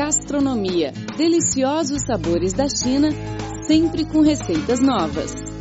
Gastronomia. 0.00 0.94
Deliciosos 1.18 2.04
sabores 2.06 2.54
da 2.54 2.66
China, 2.70 3.10
sempre 3.66 4.06
com 4.06 4.22
receitas 4.22 4.80
novas. 4.80 5.59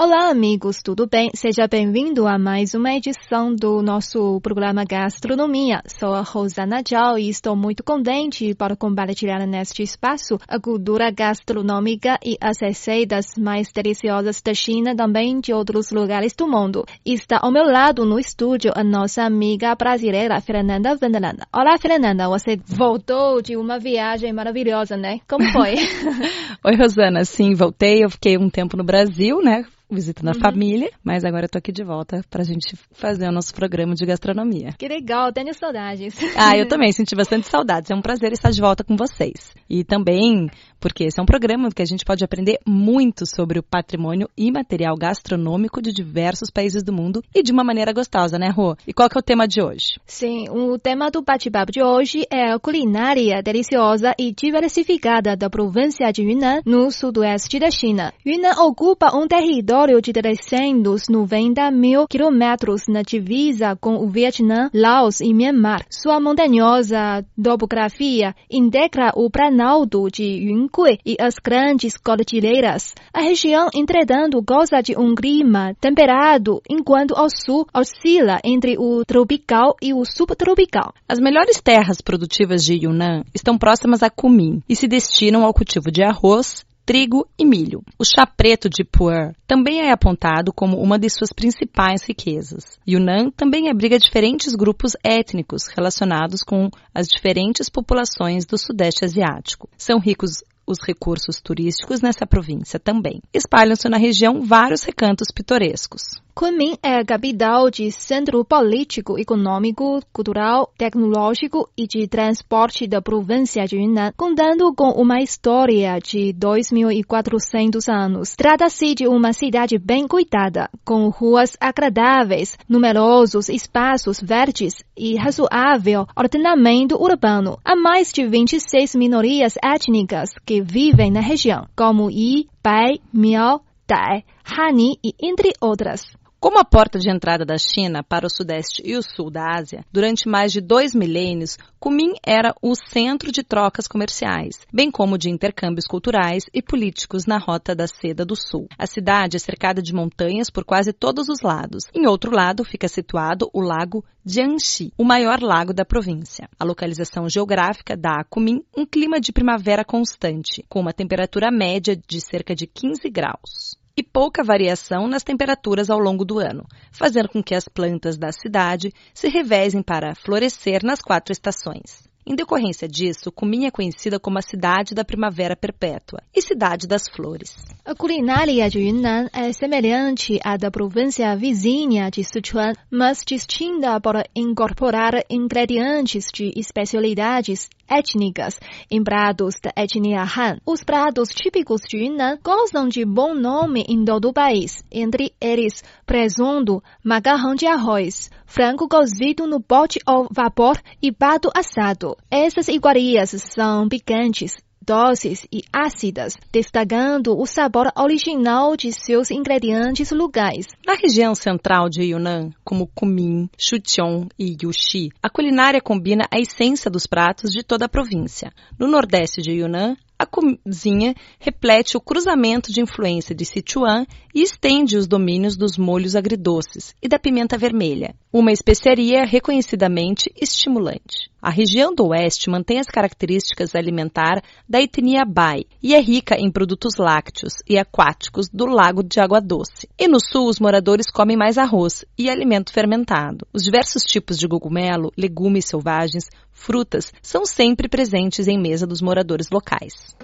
Olá, 0.00 0.30
amigos, 0.30 0.80
tudo 0.80 1.08
bem? 1.08 1.28
Seja 1.34 1.66
bem-vindo 1.66 2.28
a 2.28 2.38
mais 2.38 2.72
uma 2.72 2.92
edição 2.92 3.52
do 3.52 3.82
nosso 3.82 4.40
programa 4.40 4.84
Gastronomia. 4.88 5.82
Sou 5.88 6.14
a 6.14 6.20
Rosana 6.20 6.84
Zhao 6.88 7.18
e 7.18 7.28
estou 7.28 7.56
muito 7.56 7.82
contente 7.82 8.54
para 8.54 8.76
compartilhar 8.76 9.44
neste 9.44 9.82
espaço 9.82 10.38
a 10.46 10.60
cultura 10.60 11.10
gastronômica 11.10 12.16
e 12.24 12.36
as 12.40 12.60
receitas 12.60 13.34
mais 13.36 13.72
deliciosas 13.72 14.40
da 14.40 14.54
China, 14.54 14.94
também 14.94 15.40
de 15.40 15.52
outros 15.52 15.90
lugares 15.90 16.32
do 16.32 16.46
mundo. 16.46 16.84
Está 17.04 17.40
ao 17.42 17.50
meu 17.50 17.64
lado 17.64 18.04
no 18.04 18.20
estúdio 18.20 18.70
a 18.76 18.84
nossa 18.84 19.24
amiga 19.24 19.74
brasileira 19.74 20.40
Fernanda 20.40 20.94
Vanderlanda. 20.94 21.44
Olá, 21.52 21.76
Fernanda, 21.76 22.28
você 22.28 22.56
voltou 22.64 23.42
de 23.42 23.56
uma 23.56 23.80
viagem 23.80 24.32
maravilhosa, 24.32 24.96
né? 24.96 25.18
Como 25.28 25.44
foi? 25.50 25.74
Oi, 26.64 26.76
Rosana. 26.76 27.24
Sim, 27.24 27.54
voltei. 27.54 28.04
Eu 28.04 28.10
fiquei 28.10 28.38
um 28.38 28.48
tempo 28.48 28.76
no 28.76 28.84
Brasil, 28.84 29.42
né? 29.42 29.64
Visitando 29.90 30.34
uhum. 30.34 30.40
a 30.40 30.50
família, 30.50 30.90
mas 31.02 31.24
agora 31.24 31.46
eu 31.46 31.48
tô 31.48 31.58
aqui 31.58 31.72
de 31.72 31.82
volta 31.82 32.22
pra 32.30 32.44
gente 32.44 32.76
fazer 32.92 33.28
o 33.28 33.32
nosso 33.32 33.54
programa 33.54 33.94
de 33.94 34.04
gastronomia. 34.04 34.74
Que 34.78 34.88
legal, 34.88 35.32
tenho 35.32 35.54
saudades. 35.54 36.14
Ah, 36.36 36.56
eu 36.56 36.66
também 36.68 36.92
senti 36.92 37.14
bastante 37.14 37.46
saudades. 37.46 37.90
É 37.90 37.94
um 37.94 38.02
prazer 38.02 38.32
estar 38.32 38.50
de 38.50 38.60
volta 38.60 38.84
com 38.84 38.96
vocês. 38.96 39.54
E 39.68 39.84
também 39.84 40.48
porque 40.80 41.04
esse 41.04 41.18
é 41.18 41.22
um 41.22 41.26
programa 41.26 41.70
que 41.70 41.82
a 41.82 41.86
gente 41.86 42.04
pode 42.04 42.24
aprender 42.24 42.58
muito 42.66 43.26
sobre 43.26 43.58
o 43.58 43.62
patrimônio 43.62 44.28
imaterial 44.36 44.96
gastronômico 44.96 45.82
de 45.82 45.92
diversos 45.92 46.50
países 46.50 46.82
do 46.82 46.92
mundo 46.92 47.22
e 47.34 47.42
de 47.42 47.52
uma 47.52 47.64
maneira 47.64 47.92
gostosa, 47.92 48.38
né, 48.38 48.48
Rô? 48.48 48.76
E 48.86 48.92
qual 48.92 49.08
que 49.08 49.18
é 49.18 49.20
o 49.20 49.22
tema 49.22 49.46
de 49.46 49.60
hoje? 49.60 49.98
Sim, 50.06 50.48
o 50.50 50.78
tema 50.78 51.10
do 51.10 51.22
bate-papo 51.22 51.72
de 51.72 51.82
hoje 51.82 52.24
é 52.30 52.52
a 52.52 52.58
culinária 52.58 53.42
deliciosa 53.42 54.14
e 54.18 54.32
diversificada 54.32 55.36
da 55.36 55.50
província 55.50 56.10
de 56.12 56.22
Yunnan, 56.22 56.60
no 56.64 56.90
sudoeste 56.90 57.58
da 57.58 57.70
China. 57.70 58.12
Yunnan 58.24 58.62
ocupa 58.62 59.16
um 59.16 59.26
território 59.26 59.77
território 59.78 60.02
de 60.02 60.12
390 60.12 61.70
mil 61.70 62.08
quilômetros 62.08 62.82
na 62.88 63.02
divisa 63.02 63.76
com 63.76 63.94
o 63.94 64.08
Vietnã, 64.08 64.68
Laos 64.74 65.20
e 65.20 65.32
Myanmar. 65.32 65.86
Sua 65.88 66.18
montanhosa 66.18 67.24
topografia 67.40 68.34
integra 68.50 69.12
o 69.14 69.30
Planalto 69.30 70.08
de 70.10 70.24
Yunque 70.24 70.98
e 71.06 71.16
as 71.20 71.34
grandes 71.36 71.96
cordilheiras. 71.96 72.92
A 73.12 73.20
região, 73.20 73.68
entretanto, 73.72 74.42
goza 74.42 74.80
de 74.80 74.98
um 74.98 75.14
clima 75.14 75.74
temperado, 75.80 76.60
enquanto 76.68 77.14
ao 77.14 77.28
sul 77.30 77.64
oscila 77.72 78.40
entre 78.42 78.76
o 78.78 79.04
tropical 79.04 79.76
e 79.80 79.94
o 79.94 80.04
subtropical. 80.04 80.92
As 81.08 81.20
melhores 81.20 81.60
terras 81.60 82.00
produtivas 82.00 82.64
de 82.64 82.84
Yunnan 82.84 83.22
estão 83.32 83.56
próximas 83.56 84.02
a 84.02 84.10
Kunming 84.10 84.60
e 84.68 84.74
se 84.74 84.88
destinam 84.88 85.44
ao 85.44 85.54
cultivo 85.54 85.90
de 85.92 86.02
arroz, 86.02 86.66
trigo 86.88 87.28
e 87.38 87.44
milho. 87.44 87.82
O 87.98 88.02
chá 88.02 88.26
preto 88.26 88.66
de 88.66 88.82
Pu'er 88.82 89.36
também 89.46 89.82
é 89.82 89.92
apontado 89.92 90.54
como 90.54 90.80
uma 90.80 90.98
de 90.98 91.10
suas 91.10 91.34
principais 91.34 92.02
riquezas. 92.02 92.78
Yunnan 92.88 93.30
também 93.30 93.68
abriga 93.68 93.98
diferentes 93.98 94.54
grupos 94.54 94.96
étnicos 95.04 95.66
relacionados 95.66 96.40
com 96.42 96.70
as 96.94 97.06
diferentes 97.06 97.68
populações 97.68 98.46
do 98.46 98.56
Sudeste 98.56 99.04
Asiático. 99.04 99.68
São 99.76 99.98
ricos 99.98 100.42
os 100.66 100.78
recursos 100.82 101.42
turísticos 101.42 102.00
nessa 102.00 102.26
província 102.26 102.80
também. 102.80 103.20
Espalham-se 103.34 103.86
na 103.90 103.98
região 103.98 104.42
vários 104.42 104.82
recantos 104.82 105.28
pitorescos. 105.34 106.22
Kunming 106.38 106.76
é 106.84 107.00
a 107.00 107.04
capital 107.04 107.68
de 107.68 107.90
centro 107.90 108.44
político, 108.44 109.18
econômico, 109.18 110.00
cultural, 110.12 110.72
tecnológico 110.78 111.68
e 111.76 111.84
de 111.84 112.06
transporte 112.06 112.86
da 112.86 113.02
província 113.02 113.64
de 113.64 113.74
Yunnan, 113.74 114.12
contando 114.16 114.72
com 114.72 114.90
uma 114.90 115.20
história 115.20 115.98
de 115.98 116.32
2.400 116.32 117.92
anos. 117.92 118.36
Trata-se 118.36 118.94
de 118.94 119.08
uma 119.08 119.32
cidade 119.32 119.78
bem 119.80 120.06
cuidada, 120.06 120.70
com 120.84 121.08
ruas 121.08 121.56
agradáveis, 121.60 122.56
numerosos 122.68 123.48
espaços 123.48 124.20
verdes 124.20 124.74
e 124.96 125.16
razoável 125.16 126.06
ordenamento 126.16 126.94
urbano. 127.02 127.58
Há 127.64 127.74
mais 127.74 128.12
de 128.12 128.24
26 128.24 128.94
minorias 128.94 129.54
étnicas 129.60 130.30
que 130.46 130.62
vivem 130.62 131.10
na 131.10 131.20
região, 131.20 131.66
como 131.74 132.08
Yi, 132.08 132.46
Bai, 132.62 133.00
Miao, 133.12 133.60
Dai, 133.88 134.22
Hani 134.44 134.98
e 135.02 135.14
entre 135.18 135.50
outras. 135.60 136.17
Como 136.40 136.56
a 136.56 136.64
porta 136.64 137.00
de 137.00 137.10
entrada 137.10 137.44
da 137.44 137.58
China 137.58 138.04
para 138.04 138.24
o 138.24 138.30
Sudeste 138.30 138.80
e 138.84 138.96
o 138.96 139.02
Sul 139.02 139.28
da 139.28 139.56
Ásia, 139.58 139.84
durante 139.90 140.28
mais 140.28 140.52
de 140.52 140.60
dois 140.60 140.94
milênios, 140.94 141.58
Kunming 141.80 142.14
era 142.24 142.54
o 142.62 142.76
centro 142.76 143.32
de 143.32 143.42
trocas 143.42 143.88
comerciais, 143.88 144.60
bem 144.72 144.88
como 144.88 145.18
de 145.18 145.28
intercâmbios 145.28 145.84
culturais 145.84 146.44
e 146.54 146.62
políticos 146.62 147.26
na 147.26 147.38
Rota 147.38 147.74
da 147.74 147.88
Seda 147.88 148.24
do 148.24 148.36
Sul. 148.36 148.68
A 148.78 148.86
cidade 148.86 149.36
é 149.36 149.40
cercada 149.40 149.82
de 149.82 149.92
montanhas 149.92 150.48
por 150.48 150.64
quase 150.64 150.92
todos 150.92 151.28
os 151.28 151.40
lados. 151.40 151.86
Em 151.92 152.06
outro 152.06 152.30
lado 152.30 152.64
fica 152.64 152.86
situado 152.86 153.50
o 153.52 153.60
Lago 153.60 154.04
Jiangxi, 154.24 154.92
o 154.96 155.02
maior 155.02 155.42
lago 155.42 155.74
da 155.74 155.84
província. 155.84 156.48
A 156.56 156.64
localização 156.64 157.28
geográfica 157.28 157.96
dá 157.96 158.20
a 158.20 158.24
Kunming 158.24 158.62
um 158.76 158.86
clima 158.86 159.18
de 159.18 159.32
primavera 159.32 159.84
constante, 159.84 160.64
com 160.68 160.78
uma 160.78 160.92
temperatura 160.92 161.50
média 161.50 161.96
de 161.96 162.20
cerca 162.20 162.54
de 162.54 162.68
15 162.68 163.10
graus 163.10 163.76
pouca 164.12 164.42
variação 164.42 165.06
nas 165.06 165.22
temperaturas 165.22 165.90
ao 165.90 165.98
longo 165.98 166.24
do 166.24 166.38
ano, 166.38 166.64
fazendo 166.90 167.28
com 167.28 167.42
que 167.42 167.54
as 167.54 167.68
plantas 167.68 168.16
da 168.16 168.32
cidade 168.32 168.92
se 169.14 169.28
revezem 169.28 169.82
para 169.82 170.14
florescer 170.14 170.84
nas 170.84 171.00
quatro 171.00 171.32
estações. 171.32 172.08
Em 172.30 172.34
decorrência 172.34 172.86
disso, 172.86 173.32
Kunming 173.32 173.64
é 173.64 173.70
conhecida 173.70 174.20
como 174.20 174.38
a 174.38 174.42
cidade 174.42 174.94
da 174.94 175.02
primavera 175.02 175.56
perpétua 175.56 176.20
e 176.36 176.42
cidade 176.42 176.86
das 176.86 177.08
flores. 177.08 177.56
A 177.86 177.94
culinária 177.94 178.68
de 178.68 178.80
Yunnan 178.80 179.30
é 179.32 179.50
semelhante 179.50 180.38
à 180.44 180.58
da 180.58 180.70
província 180.70 181.34
vizinha 181.34 182.10
de 182.10 182.22
Sichuan, 182.22 182.74
mas 182.90 183.22
distinta 183.26 183.98
por 183.98 184.22
incorporar 184.36 185.24
ingredientes 185.30 186.26
de 186.30 186.52
especialidades 186.54 187.70
étnicas 187.88 188.60
em 188.90 189.02
pratos 189.02 189.54
da 189.62 189.72
etnia 189.76 190.22
Han. 190.22 190.58
Os 190.66 190.84
pratos 190.84 191.30
típicos 191.30 191.80
de 191.88 192.04
Yunnan 192.04 192.38
gozam 192.42 192.88
de 192.88 193.04
bom 193.04 193.34
nome 193.34 193.84
em 193.88 194.04
todo 194.04 194.28
o 194.28 194.32
país, 194.32 194.84
entre 194.90 195.32
eles 195.40 195.82
presunto, 196.04 196.82
macarrão 197.02 197.54
de 197.54 197.66
arroz, 197.66 198.30
frango 198.46 198.88
cozido 198.88 199.46
no 199.46 199.60
pote 199.60 199.98
ao 200.06 200.26
vapor 200.30 200.80
e 201.02 201.10
pato 201.12 201.50
assado. 201.54 202.16
Essas 202.30 202.68
iguarias 202.68 203.30
são 203.30 203.88
picantes, 203.88 204.56
doces 204.88 205.46
e 205.52 205.62
ácidas, 205.70 206.32
destacando 206.50 207.38
o 207.38 207.44
sabor 207.44 207.92
original 207.94 208.74
de 208.74 208.90
seus 208.90 209.30
ingredientes 209.30 210.10
locais. 210.10 210.66
Na 210.86 210.94
região 210.94 211.34
central 211.34 211.90
de 211.90 212.04
Yunnan, 212.04 212.52
como 212.64 212.86
Kunming, 212.94 213.50
Shuqiong 213.58 214.28
e 214.38 214.56
Yuxi, 214.62 215.10
a 215.22 215.28
culinária 215.28 215.82
combina 215.82 216.24
a 216.30 216.40
essência 216.40 216.90
dos 216.90 217.06
pratos 217.06 217.50
de 217.50 217.62
toda 217.62 217.84
a 217.84 217.88
província. 217.88 218.50
No 218.78 218.86
nordeste 218.86 219.42
de 219.42 219.52
Yunnan, 219.52 219.94
a 220.18 220.26
cozinha 220.26 221.14
replete 221.38 221.96
o 221.96 222.00
cruzamento 222.00 222.72
de 222.72 222.80
influência 222.80 223.34
de 223.34 223.44
Sichuan 223.44 224.04
e 224.34 224.42
estende 224.42 224.96
os 224.96 225.06
domínios 225.06 225.56
dos 225.56 225.78
molhos 225.78 226.16
agridoces 226.16 226.92
e 227.00 227.06
da 227.06 227.20
pimenta 227.20 227.56
vermelha, 227.56 228.16
uma 228.32 228.52
especiaria 228.52 229.24
reconhecidamente 229.24 230.30
estimulante. 230.40 231.30
A 231.40 231.50
região 231.50 231.94
do 231.94 232.08
oeste 232.08 232.50
mantém 232.50 232.78
as 232.78 232.86
características 232.86 233.74
alimentar 233.74 234.42
da 234.68 234.80
etnia 234.80 235.24
Bai 235.24 235.64
e 235.82 235.94
é 235.94 236.00
rica 236.00 236.36
em 236.36 236.50
produtos 236.50 236.96
lácteos 236.98 237.54
e 237.68 237.78
aquáticos 237.78 238.48
do 238.48 238.66
lago 238.66 239.02
de 239.02 239.20
água 239.20 239.40
doce. 239.40 239.88
E 239.98 240.08
no 240.08 240.18
sul, 240.20 240.48
os 240.48 240.58
moradores 240.58 241.10
comem 241.10 241.36
mais 241.36 241.56
arroz 241.56 242.04
e 242.18 242.28
alimento 242.28 242.72
fermentado. 242.72 243.46
Os 243.52 243.62
diversos 243.62 244.02
tipos 244.02 244.36
de 244.36 244.48
cogumelo, 244.48 245.12
legumes 245.16 245.66
selvagens, 245.66 246.24
frutas 246.52 247.12
são 247.22 247.46
sempre 247.46 247.88
presentes 247.88 248.48
em 248.48 248.60
mesa 248.60 248.86
dos 248.86 249.00
moradores 249.00 249.48
locais. 249.50 250.16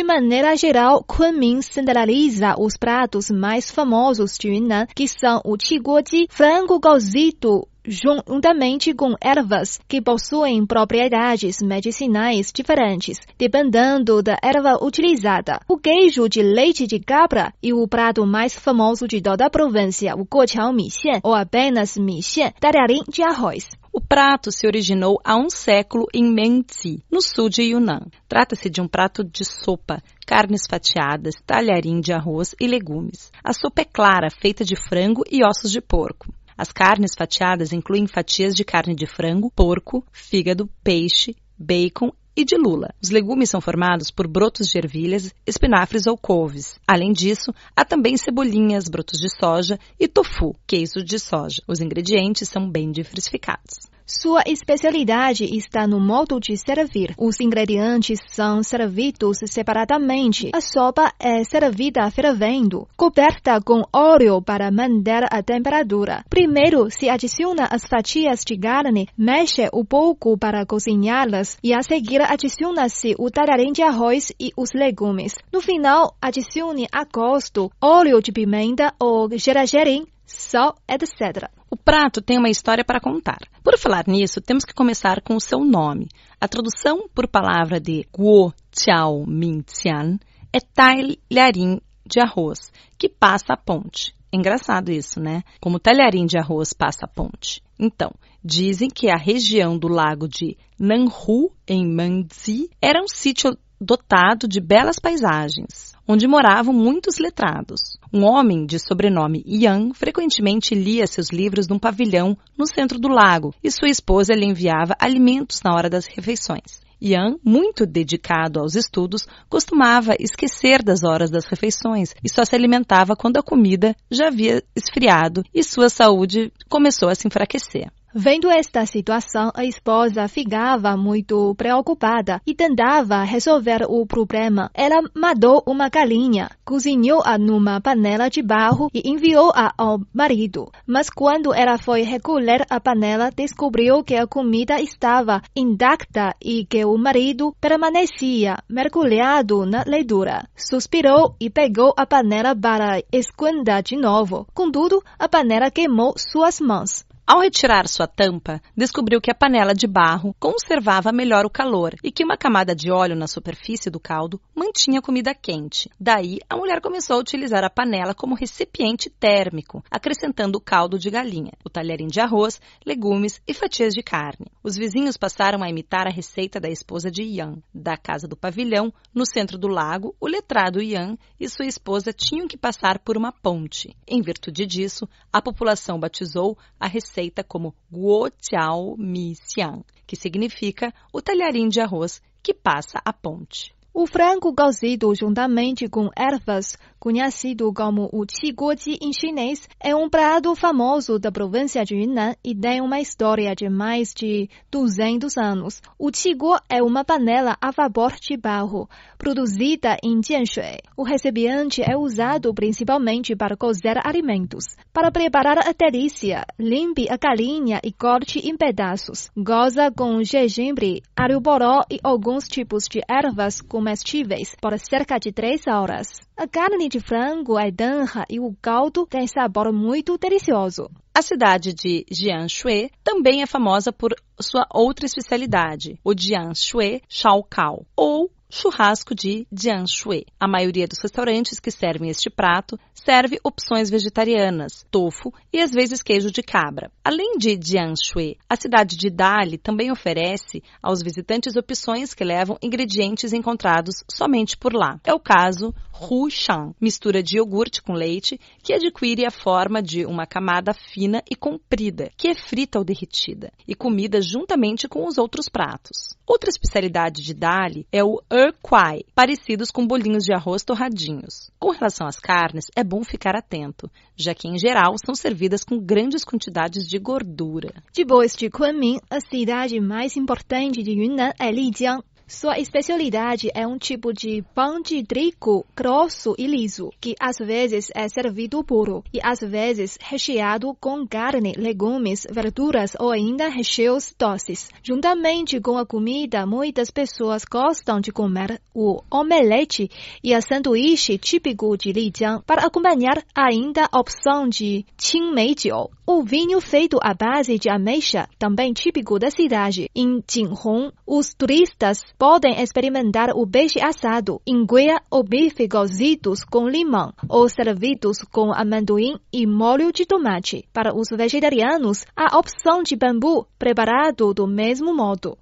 De 0.00 0.04
maneira 0.04 0.56
geral, 0.56 1.04
Kunming 1.06 1.60
centraliza 1.60 2.54
os 2.58 2.74
pratos 2.74 3.30
mais 3.30 3.70
famosos 3.70 4.38
de 4.40 4.48
Yunnan, 4.48 4.86
que 4.96 5.06
são 5.06 5.42
o 5.44 5.58
qiguoji, 5.58 6.26
frango 6.30 6.80
cozido, 6.80 7.68
juntamente 7.84 8.94
com 8.94 9.14
ervas 9.20 9.78
que 9.86 10.00
possuem 10.00 10.64
propriedades 10.64 11.58
medicinais 11.60 12.50
diferentes, 12.50 13.18
dependendo 13.38 14.22
da 14.22 14.38
erva 14.42 14.82
utilizada. 14.82 15.60
O 15.68 15.76
queijo 15.76 16.30
de 16.30 16.40
leite 16.40 16.86
de 16.86 16.98
cabra 16.98 17.52
e 17.62 17.74
o 17.74 17.86
prato 17.86 18.24
mais 18.24 18.54
famoso 18.54 19.06
de 19.06 19.20
toda 19.20 19.44
a 19.44 19.50
província, 19.50 20.14
o 20.16 20.24
guoqiao 20.24 20.72
mi 20.72 20.88
ou 21.22 21.34
apenas 21.34 21.98
mi 21.98 22.20
talharim 22.58 23.02
de 23.06 23.22
arroz. 23.22 23.68
O 23.92 24.00
prato 24.00 24.52
se 24.52 24.68
originou 24.68 25.20
há 25.24 25.36
um 25.36 25.50
século 25.50 26.06
em 26.14 26.22
Mengzi, 26.22 27.02
no 27.10 27.20
sul 27.20 27.48
de 27.48 27.62
Yunnan. 27.62 28.06
Trata-se 28.28 28.70
de 28.70 28.80
um 28.80 28.86
prato 28.86 29.24
de 29.24 29.44
sopa, 29.44 30.00
carnes 30.24 30.62
fatiadas, 30.70 31.34
talharim 31.44 32.00
de 32.00 32.12
arroz 32.12 32.54
e 32.60 32.68
legumes. 32.68 33.32
A 33.42 33.52
sopa 33.52 33.82
é 33.82 33.84
clara, 33.84 34.30
feita 34.30 34.64
de 34.64 34.76
frango 34.76 35.24
e 35.28 35.44
ossos 35.44 35.72
de 35.72 35.80
porco. 35.80 36.32
As 36.56 36.70
carnes 36.70 37.16
fatiadas 37.18 37.72
incluem 37.72 38.06
fatias 38.06 38.54
de 38.54 38.64
carne 38.64 38.94
de 38.94 39.06
frango, 39.06 39.50
porco, 39.50 40.06
fígado, 40.12 40.70
peixe, 40.84 41.34
bacon 41.58 42.12
e 42.36 42.44
de 42.44 42.56
lula. 42.56 42.94
Os 43.02 43.10
legumes 43.10 43.50
são 43.50 43.60
formados 43.60 44.10
por 44.10 44.26
brotos 44.26 44.68
de 44.68 44.78
ervilhas, 44.78 45.34
espinafres 45.46 46.06
ou 46.06 46.16
couves. 46.16 46.78
Além 46.86 47.12
disso, 47.12 47.52
há 47.74 47.84
também 47.84 48.16
cebolinhas, 48.16 48.88
brotos 48.88 49.18
de 49.18 49.28
soja 49.28 49.78
e 49.98 50.06
tofu, 50.06 50.54
queijo 50.66 51.04
de 51.04 51.18
soja. 51.18 51.62
Os 51.66 51.80
ingredientes 51.80 52.48
são 52.48 52.70
bem 52.70 52.90
diversificados. 52.90 53.89
Sua 54.12 54.42
especialidade 54.44 55.44
está 55.44 55.86
no 55.86 56.00
modo 56.00 56.40
de 56.40 56.56
servir. 56.56 57.14
Os 57.16 57.40
ingredientes 57.40 58.18
são 58.26 58.60
servidos 58.60 59.38
separadamente. 59.46 60.50
A 60.52 60.60
sopa 60.60 61.12
é 61.16 61.44
servida 61.44 62.10
fervendo, 62.10 62.88
coberta 62.96 63.60
com 63.60 63.84
óleo 63.92 64.42
para 64.42 64.68
manter 64.72 65.28
a 65.30 65.40
temperatura. 65.44 66.24
Primeiro 66.28 66.90
se 66.90 67.08
adiciona 67.08 67.68
as 67.70 67.86
fatias 67.86 68.40
de 68.44 68.58
carne, 68.58 69.08
mexe 69.16 69.70
um 69.72 69.84
pouco 69.84 70.36
para 70.36 70.66
cozinhá-las 70.66 71.56
e 71.62 71.72
a 71.72 71.80
seguir 71.80 72.20
adiciona-se 72.20 73.14
o 73.16 73.30
talharim 73.30 73.70
de 73.70 73.82
arroz 73.82 74.32
e 74.40 74.50
os 74.56 74.72
legumes. 74.74 75.36
No 75.52 75.60
final, 75.60 76.16
adicione 76.20 76.88
a 76.90 77.04
gosto 77.04 77.70
óleo 77.80 78.20
de 78.20 78.32
pimenta 78.32 78.92
ou 78.98 79.28
gergelim, 79.38 80.04
sal, 80.26 80.74
etc. 80.88 81.59
O 81.70 81.76
prato 81.76 82.20
tem 82.20 82.36
uma 82.36 82.50
história 82.50 82.84
para 82.84 83.00
contar. 83.00 83.38
Por 83.62 83.78
falar 83.78 84.04
nisso, 84.08 84.40
temos 84.40 84.64
que 84.64 84.74
começar 84.74 85.22
com 85.22 85.36
o 85.36 85.40
seu 85.40 85.60
nome. 85.60 86.08
A 86.40 86.48
tradução 86.48 87.08
por 87.14 87.28
palavra 87.28 87.78
de 87.78 88.04
Guo 88.12 88.52
Chiao 88.72 89.24
Min 89.24 89.60
Tian 89.60 90.18
é 90.52 90.58
talharim 90.58 91.80
de 92.04 92.18
arroz, 92.18 92.72
que 92.98 93.08
passa 93.08 93.52
a 93.52 93.56
ponte. 93.56 94.12
Engraçado 94.32 94.90
isso, 94.90 95.20
né? 95.20 95.44
Como 95.60 95.78
talharim 95.78 96.26
de 96.26 96.38
arroz 96.38 96.72
passa 96.72 97.04
a 97.04 97.08
ponte. 97.08 97.62
Então, 97.78 98.10
dizem 98.44 98.88
que 98.88 99.08
a 99.08 99.16
região 99.16 99.78
do 99.78 99.86
lago 99.86 100.26
de 100.26 100.56
Nanhu, 100.76 101.52
em 101.68 101.86
Manzi, 101.86 102.68
era 102.82 103.00
um 103.00 103.08
sítio 103.08 103.56
dotado 103.80 104.48
de 104.48 104.60
belas 104.60 104.98
paisagens, 104.98 105.94
onde 106.10 106.26
moravam 106.26 106.74
muitos 106.74 107.18
letrados. 107.18 107.96
Um 108.12 108.24
homem 108.24 108.66
de 108.66 108.80
sobrenome 108.80 109.44
Yang 109.46 109.94
frequentemente 109.94 110.74
lia 110.74 111.06
seus 111.06 111.28
livros 111.28 111.68
num 111.68 111.78
pavilhão 111.78 112.36
no 112.58 112.66
centro 112.66 112.98
do 112.98 113.06
lago 113.06 113.54
e 113.62 113.70
sua 113.70 113.88
esposa 113.88 114.34
lhe 114.34 114.44
enviava 114.44 114.96
alimentos 114.98 115.62
na 115.62 115.72
hora 115.72 115.88
das 115.88 116.06
refeições. 116.06 116.80
Yang, 117.00 117.38
muito 117.44 117.86
dedicado 117.86 118.58
aos 118.58 118.74
estudos, 118.74 119.24
costumava 119.48 120.16
esquecer 120.18 120.82
das 120.82 121.04
horas 121.04 121.30
das 121.30 121.46
refeições 121.46 122.12
e 122.24 122.28
só 122.28 122.44
se 122.44 122.56
alimentava 122.56 123.14
quando 123.14 123.36
a 123.36 123.42
comida 123.42 123.94
já 124.10 124.26
havia 124.26 124.64
esfriado 124.74 125.44
e 125.54 125.62
sua 125.62 125.88
saúde 125.88 126.52
começou 126.68 127.08
a 127.08 127.14
se 127.14 127.28
enfraquecer. 127.28 127.88
Vendo 128.12 128.50
esta 128.50 128.84
situação, 128.86 129.52
a 129.54 129.64
esposa 129.64 130.26
ficava 130.26 130.96
muito 130.96 131.54
preocupada 131.54 132.42
e 132.44 132.52
tentava 132.52 133.22
resolver 133.22 133.84
o 133.88 134.04
problema. 134.04 134.68
Ela 134.74 135.00
matou 135.14 135.62
uma 135.64 135.88
galinha, 135.88 136.50
cozinhou-a 136.64 137.38
numa 137.38 137.80
panela 137.80 138.28
de 138.28 138.42
barro 138.42 138.90
e 138.92 139.08
enviou-a 139.08 139.72
ao 139.78 140.00
marido. 140.12 140.72
Mas 140.84 141.08
quando 141.08 141.54
ela 141.54 141.78
foi 141.78 142.02
recolher 142.02 142.66
a 142.68 142.80
panela, 142.80 143.30
descobriu 143.30 144.02
que 144.02 144.16
a 144.16 144.26
comida 144.26 144.80
estava 144.80 145.40
intacta 145.54 146.34
e 146.42 146.66
que 146.66 146.84
o 146.84 146.98
marido 146.98 147.54
permanecia 147.60 148.56
mergulhado 148.68 149.64
na 149.64 149.84
leitura. 149.86 150.48
Suspirou 150.56 151.36
e 151.38 151.48
pegou 151.48 151.94
a 151.96 152.04
panela 152.04 152.56
para 152.56 153.00
esconder 153.12 153.84
de 153.84 153.96
novo. 153.96 154.48
Contudo, 154.52 155.00
a 155.16 155.28
panela 155.28 155.70
queimou 155.70 156.14
suas 156.16 156.58
mãos. 156.60 157.08
Ao 157.32 157.38
retirar 157.38 157.86
sua 157.86 158.08
tampa, 158.08 158.60
descobriu 158.76 159.20
que 159.20 159.30
a 159.30 159.34
panela 159.36 159.72
de 159.72 159.86
barro 159.86 160.34
conservava 160.40 161.12
melhor 161.12 161.46
o 161.46 161.48
calor 161.48 161.94
e 162.02 162.10
que 162.10 162.24
uma 162.24 162.36
camada 162.36 162.74
de 162.74 162.90
óleo 162.90 163.14
na 163.14 163.28
superfície 163.28 163.88
do 163.88 164.00
caldo 164.00 164.40
mantinha 164.52 164.98
a 164.98 165.02
comida 165.02 165.32
quente. 165.32 165.88
Daí, 166.00 166.40
a 166.50 166.56
mulher 166.56 166.80
começou 166.80 167.14
a 167.14 167.20
utilizar 167.20 167.62
a 167.62 167.70
panela 167.70 168.16
como 168.16 168.34
recipiente 168.34 169.08
térmico, 169.08 169.80
acrescentando 169.88 170.58
o 170.58 170.60
caldo 170.60 170.98
de 170.98 171.08
galinha, 171.08 171.52
o 171.64 171.70
talherim 171.70 172.08
de 172.08 172.18
arroz, 172.18 172.60
legumes 172.84 173.40
e 173.46 173.54
fatias 173.54 173.94
de 173.94 174.02
carne. 174.02 174.50
Os 174.60 174.74
vizinhos 174.74 175.16
passaram 175.16 175.62
a 175.62 175.70
imitar 175.70 176.08
a 176.08 176.12
receita 176.12 176.58
da 176.58 176.68
esposa 176.68 177.12
de 177.12 177.22
Yang. 177.22 177.62
Da 177.72 177.96
casa 177.96 178.26
do 178.26 178.36
pavilhão, 178.36 178.92
no 179.14 179.24
centro 179.24 179.56
do 179.56 179.68
lago, 179.68 180.16
o 180.20 180.26
letrado 180.26 180.82
Yang 180.82 181.16
e 181.38 181.48
sua 181.48 181.66
esposa 181.66 182.12
tinham 182.12 182.48
que 182.48 182.58
passar 182.58 182.98
por 182.98 183.16
uma 183.16 183.30
ponte. 183.30 183.96
Em 184.04 184.20
virtude 184.20 184.66
disso, 184.66 185.08
a 185.32 185.40
população 185.40 185.96
batizou 185.96 186.58
a 186.80 186.88
receita 186.88 187.19
aceita 187.20 187.44
como 187.44 187.74
Guo 187.90 188.30
Jiao 188.40 188.96
Mi 188.96 189.34
Xiang, 189.34 189.84
que 190.06 190.16
significa 190.16 190.92
o 191.12 191.20
talharim 191.20 191.68
de 191.68 191.80
arroz 191.80 192.22
que 192.42 192.54
passa 192.54 193.00
a 193.04 193.12
ponte. 193.12 193.74
O 193.92 194.06
frango 194.06 194.54
cozido 194.54 195.12
juntamente 195.16 195.88
com 195.88 196.10
ervas, 196.16 196.78
conhecido 197.00 197.72
como 197.72 198.08
o 198.12 198.24
qiguoji 198.24 198.96
em 199.02 199.12
chinês, 199.12 199.68
é 199.82 199.96
um 199.96 200.08
prato 200.08 200.54
famoso 200.54 201.18
da 201.18 201.32
província 201.32 201.84
de 201.84 201.96
Yunnan 201.96 202.36
e 202.44 202.54
tem 202.54 202.80
uma 202.80 203.00
história 203.00 203.52
de 203.52 203.68
mais 203.68 204.14
de 204.14 204.48
200 204.70 205.36
anos. 205.36 205.82
O 205.98 206.12
qiguo 206.12 206.56
é 206.68 206.80
uma 206.80 207.04
panela 207.04 207.56
a 207.60 207.72
vapor 207.72 208.12
de 208.12 208.36
barro, 208.36 208.88
produzida 209.18 209.96
em 210.04 210.22
Jianshui. 210.22 210.78
O 210.96 211.02
recipiente 211.02 211.82
é 211.82 211.96
usado 211.96 212.54
principalmente 212.54 213.34
para 213.34 213.56
cozer 213.56 213.98
alimentos. 214.06 214.66
Para 214.92 215.10
preparar 215.10 215.58
a 215.58 215.72
delícia, 215.72 216.44
limpe 216.56 217.08
a 217.10 217.16
galinha 217.16 217.80
e 217.82 217.92
corte 217.92 218.38
em 218.38 218.56
pedaços. 218.56 219.30
Goza 219.36 219.90
com 219.90 220.22
gengibre, 220.22 221.02
alho 221.16 221.42
poró 221.42 221.80
e 221.90 221.98
alguns 222.04 222.46
tipos 222.46 222.84
de 222.84 223.00
ervas 223.08 223.60
com 223.60 223.79
comestíveis 223.80 224.54
por 224.60 224.78
cerca 224.78 225.18
de 225.18 225.32
três 225.32 225.66
horas. 225.66 226.08
A 226.36 226.46
carne 226.46 226.86
de 226.86 227.00
frango 227.00 227.58
é 227.58 227.70
denra 227.70 228.26
e 228.28 228.38
o 228.38 228.54
caldo 228.60 229.06
tem 229.06 229.26
sabor 229.26 229.72
muito 229.72 230.18
delicioso. 230.18 230.90
A 231.14 231.22
cidade 231.22 231.72
de 231.72 232.04
Jianshui 232.10 232.90
também 233.02 233.40
é 233.40 233.46
famosa 233.46 233.90
por 233.90 234.14
sua 234.38 234.66
outra 234.70 235.06
especialidade, 235.06 235.98
o 236.04 236.12
Jianshui 236.14 237.00
Shaokao, 237.08 237.86
ou 237.96 238.30
churrasco 238.50 239.14
de 239.14 239.46
jianshui. 239.52 240.26
A 240.38 240.48
maioria 240.48 240.86
dos 240.86 240.98
restaurantes 240.98 241.60
que 241.60 241.70
servem 241.70 242.10
este 242.10 242.28
prato 242.28 242.78
serve 242.92 243.38
opções 243.42 243.88
vegetarianas, 243.88 244.84
tofu 244.90 245.32
e 245.52 245.60
às 245.60 245.70
vezes 245.70 246.02
queijo 246.02 246.30
de 246.30 246.42
cabra. 246.42 246.90
Além 247.04 247.38
de 247.38 247.58
jianshui, 247.62 248.36
a 248.48 248.56
cidade 248.56 248.96
de 248.96 249.08
Dali 249.08 249.56
também 249.56 249.90
oferece 249.90 250.62
aos 250.82 251.02
visitantes 251.02 251.56
opções 251.56 252.12
que 252.12 252.24
levam 252.24 252.58
ingredientes 252.62 253.32
encontrados 253.32 254.04
somente 254.10 254.56
por 254.56 254.74
lá. 254.74 255.00
É 255.04 255.14
o 255.14 255.20
caso 255.20 255.74
Hu 256.00 256.30
Shan, 256.30 256.74
mistura 256.80 257.22
de 257.22 257.36
iogurte 257.36 257.82
com 257.82 257.92
leite 257.92 258.40
que 258.62 258.72
adquire 258.72 259.26
a 259.26 259.30
forma 259.30 259.82
de 259.82 260.06
uma 260.06 260.26
camada 260.26 260.72
fina 260.72 261.22
e 261.30 261.36
comprida, 261.36 262.10
que 262.16 262.28
é 262.28 262.34
frita 262.34 262.78
ou 262.78 262.84
derretida 262.84 263.52
e 263.68 263.74
comida 263.74 264.20
juntamente 264.20 264.88
com 264.88 265.06
os 265.06 265.18
outros 265.18 265.48
pratos. 265.48 266.16
Outra 266.26 266.48
especialidade 266.48 267.22
de 267.22 267.34
Dali 267.34 267.86
é 267.92 268.02
o 268.02 268.22
Er 268.42 268.54
Kwai, 268.62 269.02
parecidos 269.14 269.70
com 269.70 269.86
bolinhos 269.86 270.24
de 270.24 270.32
arroz 270.32 270.64
torradinhos. 270.64 271.50
Com 271.58 271.72
relação 271.72 272.06
às 272.06 272.18
carnes, 272.18 272.64
é 272.74 272.82
bom 272.82 273.04
ficar 273.04 273.36
atento, 273.36 273.90
já 274.16 274.34
que 274.34 274.48
em 274.48 274.58
geral 274.58 274.94
são 275.04 275.14
servidas 275.14 275.62
com 275.62 275.78
grandes 275.78 276.24
quantidades 276.24 276.88
de 276.88 276.98
gordura. 276.98 277.70
Depois 277.94 278.34
de 278.34 278.48
Kunming, 278.48 278.98
a 279.10 279.20
cidade 279.20 279.78
mais 279.78 280.16
importante 280.16 280.82
de 280.82 280.92
Yunnan 280.92 281.32
é 281.38 281.52
Lijiang. 281.52 282.02
Sua 282.30 282.60
especialidade 282.60 283.50
é 283.52 283.66
um 283.66 283.76
tipo 283.76 284.12
de 284.12 284.40
pão 284.54 284.80
de 284.80 285.02
trigo 285.02 285.66
grosso 285.76 286.32
e 286.38 286.46
liso, 286.46 286.92
que 287.00 287.16
às 287.18 287.38
vezes 287.38 287.88
é 287.92 288.08
servido 288.08 288.62
puro 288.62 289.02
e 289.12 289.18
às 289.20 289.40
vezes 289.40 289.98
recheado 290.00 290.72
com 290.80 291.04
carne, 291.04 291.54
legumes, 291.58 292.28
verduras 292.30 292.92
ou 293.00 293.10
ainda 293.10 293.48
recheios 293.48 294.14
doces. 294.16 294.70
Juntamente 294.80 295.60
com 295.60 295.76
a 295.76 295.84
comida, 295.84 296.46
muitas 296.46 296.88
pessoas 296.88 297.44
gostam 297.44 298.00
de 298.00 298.12
comer 298.12 298.62
o 298.72 299.02
omelete 299.10 299.90
e 300.22 300.32
a 300.32 300.40
sanduíche 300.40 301.18
típico 301.18 301.76
de 301.76 301.90
Lijiang. 301.90 302.44
Para 302.46 302.64
acompanhar, 302.64 303.24
ainda 303.34 303.88
a 303.90 303.98
opção 303.98 304.48
de 304.48 304.86
qingmeijiu, 304.96 305.90
o 306.10 306.24
vinho 306.24 306.60
feito 306.60 306.98
à 307.00 307.14
base 307.14 307.56
de 307.56 307.70
ameixa, 307.70 308.28
também 308.36 308.72
típico 308.72 309.16
da 309.16 309.30
cidade. 309.30 309.88
Em 309.94 310.20
Jinhong, 310.28 310.92
os 311.06 311.32
turistas 311.32 312.02
podem 312.18 312.60
experimentar 312.60 313.30
o 313.30 313.46
peixe 313.46 313.80
assado, 313.80 314.40
enguia 314.44 315.00
ou 315.08 315.22
bife 315.22 315.68
cozidos 315.68 316.42
com 316.42 316.68
limão 316.68 317.12
ou 317.28 317.48
servidos 317.48 318.18
com 318.32 318.52
amendoim 318.52 319.20
e 319.32 319.46
molho 319.46 319.92
de 319.92 320.04
tomate. 320.04 320.64
Para 320.72 320.92
os 320.92 321.08
vegetarianos, 321.16 322.04
a 322.16 322.36
opção 322.36 322.82
de 322.82 322.96
bambu, 322.96 323.46
preparado 323.56 324.34
do 324.34 324.48
mesmo 324.48 324.92
modo. 324.92 325.38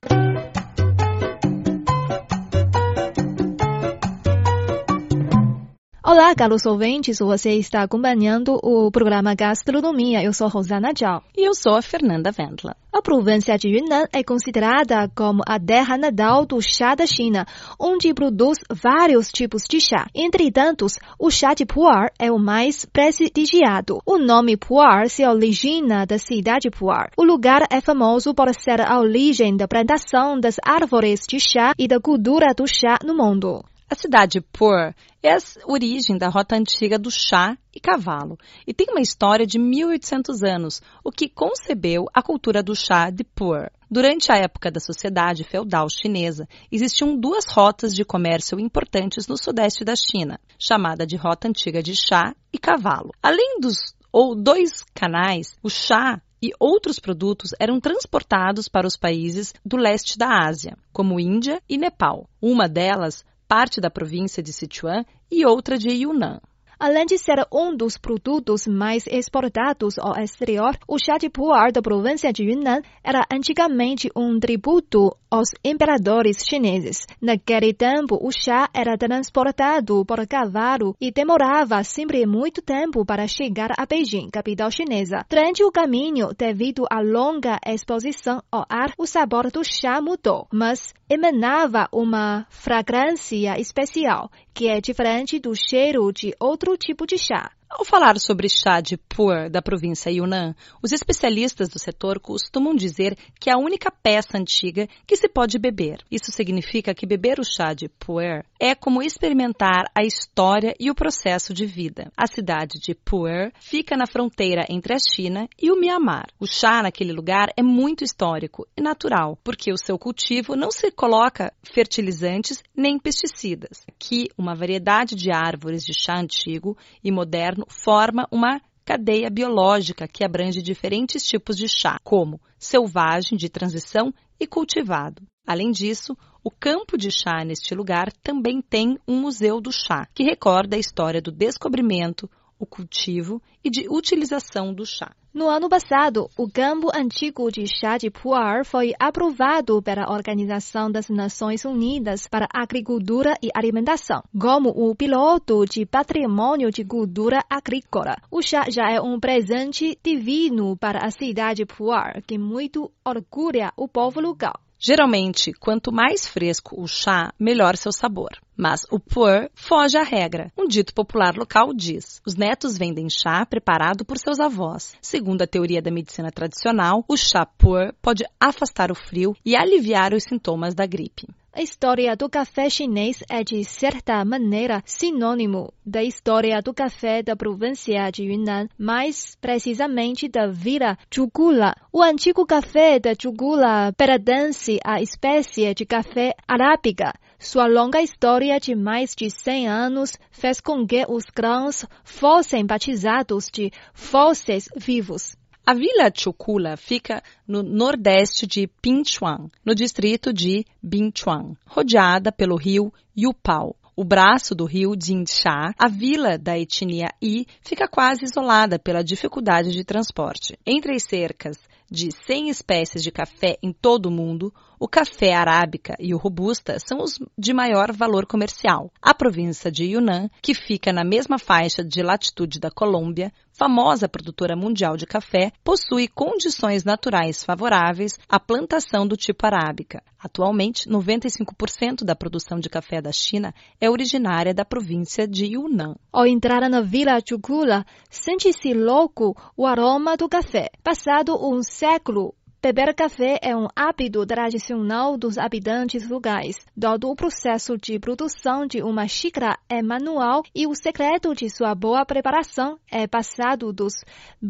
Olá, 6.10 6.34
caros 6.34 6.64
ouvintes, 6.64 7.18
você 7.18 7.50
está 7.56 7.82
acompanhando 7.82 8.58
o 8.62 8.90
programa 8.90 9.34
Gastronomia. 9.34 10.24
Eu 10.24 10.32
sou 10.32 10.48
Rosana 10.48 10.94
Zhao. 10.98 11.22
E 11.36 11.46
eu 11.46 11.54
sou 11.54 11.76
a 11.76 11.82
Fernanda 11.82 12.32
Vendla. 12.32 12.74
A 12.90 13.02
província 13.02 13.58
de 13.58 13.68
Yunnan 13.68 14.06
é 14.10 14.24
considerada 14.24 15.06
como 15.14 15.42
a 15.46 15.60
terra 15.60 15.98
natal 15.98 16.46
do 16.46 16.62
chá 16.62 16.94
da 16.94 17.06
China, 17.06 17.44
onde 17.78 18.14
produz 18.14 18.56
vários 18.70 19.28
tipos 19.28 19.64
de 19.68 19.82
chá. 19.82 20.06
Entretanto, 20.14 20.86
o 21.18 21.30
chá 21.30 21.52
de 21.52 21.66
Pu'er 21.66 22.10
é 22.18 22.32
o 22.32 22.38
mais 22.38 22.86
prestigiado. 22.86 23.98
O 24.06 24.16
nome 24.16 24.56
Pu'er 24.56 25.10
se 25.10 25.26
origina 25.26 26.06
da 26.06 26.16
cidade 26.16 26.70
Pu'er. 26.70 27.10
O 27.18 27.22
lugar 27.22 27.66
é 27.70 27.82
famoso 27.82 28.32
por 28.32 28.48
ser 28.54 28.80
a 28.80 28.98
origem 28.98 29.58
da 29.58 29.68
plantação 29.68 30.40
das 30.40 30.56
árvores 30.64 31.20
de 31.28 31.38
chá 31.38 31.74
e 31.78 31.86
da 31.86 32.00
cultura 32.00 32.54
do 32.56 32.66
chá 32.66 32.98
no 33.04 33.14
mundo. 33.14 33.62
A 33.90 33.94
cidade 33.94 34.42
Pur 34.42 34.94
é 35.22 35.32
a 35.32 35.38
origem 35.66 36.18
da 36.18 36.28
rota 36.28 36.54
antiga 36.54 36.98
do 36.98 37.10
chá 37.10 37.56
e 37.74 37.80
cavalo 37.80 38.36
e 38.66 38.74
tem 38.74 38.86
uma 38.90 39.00
história 39.00 39.46
de 39.46 39.58
1800 39.58 40.42
anos, 40.42 40.82
o 41.02 41.10
que 41.10 41.26
concebeu 41.26 42.04
a 42.12 42.22
cultura 42.22 42.62
do 42.62 42.76
chá 42.76 43.08
de 43.08 43.24
Pur. 43.24 43.70
Durante 43.90 44.30
a 44.30 44.36
época 44.36 44.70
da 44.70 44.78
sociedade 44.78 45.42
feudal 45.42 45.88
chinesa, 45.88 46.46
existiam 46.70 47.16
duas 47.16 47.46
rotas 47.46 47.94
de 47.94 48.04
comércio 48.04 48.60
importantes 48.60 49.26
no 49.26 49.38
sudeste 49.42 49.84
da 49.84 49.96
China, 49.96 50.38
chamada 50.58 51.06
de 51.06 51.16
Rota 51.16 51.48
Antiga 51.48 51.82
de 51.82 51.96
Chá 51.96 52.34
e 52.52 52.58
Cavalo. 52.58 53.14
Além 53.22 53.58
dos 53.58 53.78
ou 54.12 54.34
dois 54.34 54.84
canais, 54.94 55.56
o 55.62 55.70
chá 55.70 56.20
e 56.42 56.52
outros 56.60 56.98
produtos 56.98 57.52
eram 57.58 57.80
transportados 57.80 58.68
para 58.68 58.86
os 58.86 58.98
países 58.98 59.54
do 59.64 59.78
leste 59.78 60.18
da 60.18 60.46
Ásia, 60.46 60.76
como 60.92 61.18
Índia 61.18 61.62
e 61.66 61.78
Nepal. 61.78 62.28
Uma 62.40 62.68
delas 62.68 63.24
parte 63.48 63.80
da 63.80 63.90
província 63.90 64.42
de 64.42 64.52
Sichuan 64.52 65.04
e 65.30 65.46
outra 65.46 65.78
de 65.78 65.88
Yunnan. 65.88 66.38
Além 66.80 67.06
de 67.06 67.18
ser 67.18 67.44
um 67.52 67.76
dos 67.76 67.98
produtos 67.98 68.68
mais 68.68 69.04
exportados 69.08 69.98
ao 69.98 70.16
exterior, 70.16 70.78
o 70.86 70.96
chá 70.96 71.18
de 71.18 71.28
pu'er 71.28 71.72
da 71.72 71.82
província 71.82 72.32
de 72.32 72.44
Yunnan 72.44 72.82
era 73.02 73.26
antigamente 73.32 74.08
um 74.14 74.38
tributo 74.38 75.10
aos 75.28 75.48
imperadores 75.64 76.38
chineses. 76.48 77.04
Naquele 77.20 77.74
tempo, 77.74 78.16
o 78.22 78.30
chá 78.30 78.68
era 78.72 78.96
transportado 78.96 80.04
por 80.04 80.24
cavalo 80.26 80.94
e 81.00 81.10
demorava 81.10 81.82
sempre 81.82 82.24
muito 82.26 82.62
tempo 82.62 83.04
para 83.04 83.26
chegar 83.26 83.72
a 83.76 83.84
Beijing, 83.84 84.30
capital 84.30 84.70
chinesa. 84.70 85.24
Durante 85.28 85.64
o 85.64 85.72
caminho, 85.72 86.30
devido 86.38 86.84
à 86.90 87.00
longa 87.00 87.58
exposição 87.66 88.40
ao 88.52 88.64
ar, 88.68 88.92
o 88.96 89.04
sabor 89.04 89.50
do 89.50 89.62
chá 89.64 90.00
mudou, 90.00 90.46
mas 90.52 90.94
emanava 91.10 91.88
uma 91.92 92.46
fragrância 92.50 93.58
especial, 93.58 94.30
que 94.54 94.68
é 94.68 94.80
diferente 94.80 95.38
do 95.38 95.54
cheiro 95.54 96.12
de 96.12 96.34
outro 96.70 96.86
tipo 96.86 97.06
de 97.06 97.18
chá. 97.18 97.50
Ao 97.70 97.84
falar 97.84 98.18
sobre 98.18 98.48
chá 98.48 98.80
de 98.80 98.96
pu'er 98.96 99.50
da 99.50 99.60
província 99.60 100.10
Yunnan, 100.10 100.54
os 100.82 100.90
especialistas 100.90 101.68
do 101.68 101.78
setor 101.78 102.18
costumam 102.18 102.74
dizer 102.74 103.16
que 103.38 103.50
é 103.50 103.52
a 103.52 103.58
única 103.58 103.90
peça 103.90 104.38
antiga 104.38 104.88
que 105.06 105.16
se 105.16 105.28
pode 105.28 105.58
beber. 105.58 105.98
Isso 106.10 106.32
significa 106.32 106.94
que 106.94 107.06
beber 107.06 107.38
o 107.38 107.44
chá 107.44 107.74
de 107.74 107.88
pu'er 107.88 108.44
é 108.60 108.74
como 108.74 109.02
experimentar 109.02 109.84
a 109.94 110.02
história 110.02 110.74
e 110.80 110.90
o 110.90 110.94
processo 110.94 111.54
de 111.54 111.64
vida. 111.64 112.10
A 112.16 112.26
cidade 112.26 112.80
de 112.80 112.94
Pu'er 112.94 113.52
fica 113.60 113.96
na 113.96 114.06
fronteira 114.06 114.66
entre 114.68 114.94
a 114.94 114.98
China 114.98 115.48
e 115.60 115.70
o 115.70 115.78
Mianmar. 115.78 116.26
O 116.40 116.46
chá 116.46 116.82
naquele 116.82 117.12
lugar 117.12 117.52
é 117.56 117.62
muito 117.62 118.02
histórico 118.02 118.66
e 118.76 118.82
natural, 118.82 119.38
porque 119.44 119.72
o 119.72 119.78
seu 119.78 119.96
cultivo 119.98 120.56
não 120.56 120.70
se 120.70 120.90
coloca 120.90 121.52
fertilizantes 121.62 122.62
nem 122.76 122.98
pesticidas. 122.98 123.84
Aqui, 123.88 124.28
uma 124.36 124.54
variedade 124.54 125.14
de 125.14 125.30
árvores 125.30 125.84
de 125.84 125.94
chá 125.94 126.18
antigo 126.18 126.76
e 127.02 127.12
moderno 127.12 127.57
forma 127.68 128.26
uma 128.30 128.60
cadeia 128.84 129.28
biológica 129.28 130.08
que 130.08 130.24
abrange 130.24 130.62
diferentes 130.62 131.22
tipos 131.26 131.56
de 131.56 131.68
chá, 131.68 131.98
como 132.02 132.40
selvagem, 132.58 133.36
de 133.36 133.48
transição 133.48 134.12
e 134.40 134.46
cultivado. 134.46 135.22
Além 135.46 135.70
disso, 135.70 136.16
o 136.42 136.50
campo 136.50 136.96
de 136.96 137.10
chá 137.10 137.44
neste 137.44 137.74
lugar 137.74 138.10
também 138.22 138.62
tem 138.62 138.98
um 139.06 139.20
museu 139.20 139.60
do 139.60 139.70
chá, 139.70 140.06
que 140.14 140.22
recorda 140.22 140.76
a 140.76 140.78
história 140.78 141.20
do 141.20 141.30
descobrimento, 141.30 142.30
o 142.58 142.66
cultivo 142.66 143.42
e 143.62 143.70
de 143.70 143.88
utilização 143.88 144.72
do 144.72 144.86
chá. 144.86 145.12
No 145.32 145.48
ano 145.48 145.68
passado, 145.68 146.28
o 146.36 146.48
campo 146.50 146.88
antigo 146.94 147.50
de 147.52 147.64
chá 147.66 147.98
de 147.98 148.10
Pu'er 148.10 148.64
foi 148.64 148.92
aprovado 148.98 149.80
pela 149.82 150.10
Organização 150.10 150.90
das 150.90 151.08
Nações 151.08 151.64
Unidas 151.64 152.26
para 152.26 152.48
Agricultura 152.52 153.34
e 153.42 153.48
Alimentação, 153.54 154.22
como 154.40 154.70
o 154.70 154.94
piloto 154.94 155.64
de 155.66 155.84
patrimônio 155.84 156.70
de 156.70 156.84
cultura 156.84 157.40
agrícola. 157.48 158.16
O 158.30 158.42
chá 158.42 158.64
já 158.70 158.90
é 158.90 159.00
um 159.00 159.20
presente 159.20 159.98
divino 160.02 160.76
para 160.76 161.04
a 161.04 161.10
cidade 161.10 161.58
de 161.58 161.66
Pu'er, 161.66 162.22
que 162.24 162.38
muito 162.38 162.90
orgulha 163.04 163.72
o 163.76 163.88
povo 163.88 164.20
local. 164.20 164.67
Geralmente, 164.80 165.52
quanto 165.52 165.90
mais 165.90 166.26
fresco 166.26 166.80
o 166.80 166.86
chá, 166.86 167.32
melhor 167.38 167.76
seu 167.76 167.90
sabor. 167.90 168.30
Mas 168.56 168.86
o 168.90 169.00
pu'er 169.00 169.50
foge 169.54 169.98
à 169.98 170.02
regra. 170.02 170.52
Um 170.56 170.68
dito 170.68 170.94
popular 170.94 171.36
local 171.36 171.72
diz: 171.74 172.20
os 172.24 172.36
netos 172.36 172.78
vendem 172.78 173.08
chá 173.10 173.44
preparado 173.44 174.04
por 174.04 174.18
seus 174.18 174.38
avós. 174.38 174.94
Segundo 175.00 175.42
a 175.42 175.46
teoria 175.46 175.82
da 175.82 175.90
medicina 175.90 176.30
tradicional, 176.30 177.04
o 177.08 177.16
chá 177.16 177.44
pu'er 177.44 177.92
pode 178.00 178.24
afastar 178.40 178.90
o 178.92 178.94
frio 178.94 179.34
e 179.44 179.56
aliviar 179.56 180.14
os 180.14 180.22
sintomas 180.22 180.74
da 180.74 180.86
gripe. 180.86 181.26
A 181.58 181.60
história 181.60 182.14
do 182.14 182.30
café 182.30 182.70
chinês 182.70 183.24
é, 183.28 183.42
de 183.42 183.64
certa 183.64 184.24
maneira, 184.24 184.80
sinônimo 184.86 185.72
da 185.84 186.04
história 186.04 186.62
do 186.62 186.72
café 186.72 187.20
da 187.20 187.34
província 187.34 188.08
de 188.12 188.26
Yunnan, 188.26 188.68
mais 188.78 189.34
precisamente 189.40 190.28
da 190.28 190.46
vila 190.46 190.96
Zhugula. 191.12 191.74
O 191.92 192.00
antigo 192.00 192.46
café 192.46 193.00
da 193.00 193.12
Zhugula 193.12 193.92
pertence 193.96 194.78
à 194.84 195.02
espécie 195.02 195.74
de 195.74 195.84
café 195.84 196.32
arábica. 196.46 197.12
Sua 197.40 197.66
longa 197.66 198.00
história 198.00 198.60
de 198.60 198.76
mais 198.76 199.12
de 199.16 199.28
100 199.28 199.66
anos 199.66 200.12
fez 200.30 200.60
com 200.60 200.86
que 200.86 201.04
os 201.08 201.24
grãos 201.24 201.84
fossem 202.04 202.64
batizados 202.64 203.50
de 203.52 203.72
fósseis 203.92 204.68
vivos. 204.76 205.36
A 205.70 205.74
Vila 205.74 206.10
Chukula 206.10 206.78
fica 206.78 207.22
no 207.46 207.62
nordeste 207.62 208.46
de 208.46 208.66
Pinchuan, 208.80 209.50
no 209.62 209.74
distrito 209.74 210.32
de 210.32 210.64
Binchuan, 210.82 211.54
rodeada 211.66 212.32
pelo 212.32 212.56
rio 212.56 212.90
Yupao. 213.14 213.76
O 213.94 214.02
braço 214.02 214.54
do 214.54 214.64
rio 214.64 214.94
Jinsha, 214.98 215.74
a 215.78 215.86
vila 215.86 216.38
da 216.38 216.58
etnia 216.58 217.10
I, 217.20 217.44
fica 217.60 217.86
quase 217.86 218.24
isolada 218.24 218.78
pela 218.78 219.04
dificuldade 219.04 219.72
de 219.72 219.84
transporte. 219.84 220.58
Entre 220.64 220.94
as 220.94 221.02
cercas 221.02 221.58
de 221.90 222.08
100 222.12 222.48
espécies 222.48 223.02
de 223.02 223.12
café 223.12 223.58
em 223.62 223.70
todo 223.70 224.06
o 224.06 224.10
mundo, 224.10 224.50
o 224.78 224.86
café 224.86 225.34
arábica 225.34 225.96
e 225.98 226.14
o 226.14 226.18
robusta 226.18 226.78
são 226.78 226.98
os 227.02 227.18
de 227.36 227.52
maior 227.52 227.92
valor 227.92 228.26
comercial. 228.26 228.90
A 229.02 229.12
província 229.12 229.70
de 229.70 229.84
Yunnan, 229.84 230.30
que 230.40 230.54
fica 230.54 230.92
na 230.92 231.04
mesma 231.04 231.38
faixa 231.38 231.82
de 231.84 232.02
latitude 232.02 232.60
da 232.60 232.70
Colômbia, 232.70 233.32
famosa 233.52 234.08
produtora 234.08 234.54
mundial 234.54 234.96
de 234.96 235.04
café, 235.04 235.50
possui 235.64 236.06
condições 236.06 236.84
naturais 236.84 237.42
favoráveis 237.42 238.16
à 238.28 238.38
plantação 238.38 239.06
do 239.06 239.16
tipo 239.16 239.44
arábica. 239.44 240.02
Atualmente, 240.18 240.88
95% 240.88 242.04
da 242.04 242.14
produção 242.14 242.60
de 242.60 242.68
café 242.68 243.00
da 243.00 243.12
China 243.12 243.52
é 243.80 243.90
originária 243.90 244.54
da 244.54 244.64
província 244.64 245.26
de 245.26 245.54
Yunnan. 245.54 245.96
Ao 246.12 246.26
entrar 246.26 246.68
na 246.68 246.80
vila 246.80 247.20
Chukula, 247.26 247.84
sente-se 248.08 248.74
louco 248.74 249.36
o 249.56 249.66
aroma 249.66 250.16
do 250.16 250.28
café. 250.28 250.70
Passado 250.82 251.36
um 251.40 251.62
século 251.62 252.34
Beber 252.60 252.92
café 252.92 253.38
é 253.40 253.56
um 253.56 253.68
hábito 253.74 254.26
tradicional 254.26 255.16
dos 255.16 255.38
habitantes 255.38 256.08
locais. 256.08 256.56
Todo 256.78 257.08
o 257.08 257.14
processo 257.14 257.78
de 257.78 258.00
produção 258.00 258.66
de 258.66 258.82
uma 258.82 259.06
xícara 259.06 259.56
é 259.68 259.80
manual 259.80 260.42
e 260.52 260.66
o 260.66 260.74
segredo 260.74 261.36
de 261.36 261.48
sua 261.48 261.72
boa 261.72 262.04
preparação 262.04 262.76
é 262.90 263.06
passado 263.06 263.72
dos 263.72 263.94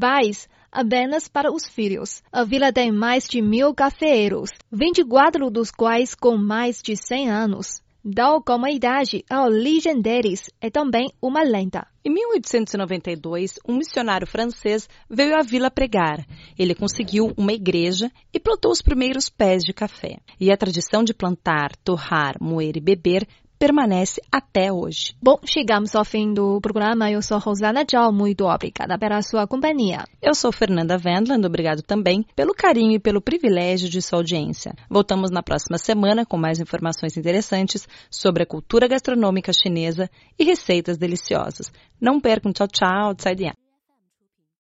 pais 0.01 0.49
apenas 0.73 1.29
para 1.29 1.53
os 1.53 1.69
filhos. 1.69 2.23
A 2.33 2.45
vila 2.45 2.73
tem 2.73 2.91
mais 2.91 3.29
de 3.29 3.43
mil 3.43 3.75
cafeeiros, 3.75 4.53
24 4.73 5.51
dos 5.51 5.71
quais 5.71 6.15
com 6.15 6.39
mais 6.39 6.81
de 6.81 6.97
100 6.97 7.29
anos. 7.29 7.83
Dal 8.05 8.41
como 8.41 8.69
idade 8.69 9.25
a 9.29 9.43
origem 9.43 10.01
deles 10.01 10.49
é 10.61 10.71
também 10.71 11.09
uma 11.21 11.43
lenda. 11.43 11.85
Em 12.05 12.11
1892, 12.11 13.59
um 13.69 13.77
missionário 13.77 14.27
francês 14.27 14.89
veio 15.11 15.35
à 15.35 15.43
vila 15.43 15.69
pregar. 15.69 16.25
Ele 16.57 16.77
conseguiu 16.77 17.35
uma 17.37 17.53
igreja 17.53 18.09
e 18.33 18.39
plantou 18.39 18.71
os 18.71 18.81
primeiros 18.81 19.29
pés 19.29 19.65
de 19.65 19.73
café. 19.73 20.19
E 20.39 20.53
a 20.53 20.57
tradição 20.57 21.03
de 21.03 21.13
plantar, 21.13 21.75
torrar, 21.85 22.37
moer 22.41 22.77
e 22.77 22.81
beber 22.81 23.27
permanece 23.59 24.21
até 24.31 24.73
hoje. 24.73 25.15
Bom, 25.21 25.39
chegamos 25.45 25.95
ao 25.95 26.05
fim 26.05 26.33
do 26.33 26.61
programa. 26.61 27.11
Eu 27.11 27.21
sou 27.21 27.39
Rosana 27.39 27.85
Tchau. 27.85 28.13
Muito 28.13 28.45
obrigada 28.45 28.99
pela 28.99 29.21
sua 29.23 29.47
companhia. 29.47 30.05
Eu 30.23 30.35
sou 30.35 30.53
Fernanda 30.53 31.01
Wendland. 31.03 31.47
Obrigado 31.47 31.83
também 31.83 32.25
pelo 32.37 32.55
carinho 32.55 32.93
e 32.93 33.01
pelo 33.01 33.21
privilégio 33.21 33.89
de 33.89 34.01
sua 34.01 34.19
audiência. 34.19 34.75
Voltamos 34.89 35.31
na 35.31 35.43
próxima 35.43 35.79
semana 35.79 36.25
com 36.25 36.37
mais 36.37 36.61
informações 36.61 37.17
interessantes 37.17 37.87
sobre 38.11 38.43
a 38.43 38.47
cultura 38.47 38.89
gastronômica 38.89 39.53
chinesa 39.53 40.09
e 40.39 40.45
receitas 40.45 40.97
deliciosas. 40.97 41.71
Não 42.01 42.21
percam. 42.21 42.53
Tchau, 42.53 42.69
tchau. 42.69 43.15
Tsai 43.15 43.35